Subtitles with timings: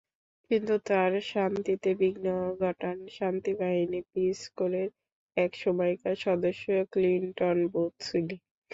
[0.51, 2.25] কিন্তু তাঁর শান্তিতে বিঘ্ন
[2.61, 4.89] ঘটান শান্তিবাহিনী—পিস কোরের
[5.37, 8.37] একসময়কার সদস্য ক্লিনটন বুথ সিলি।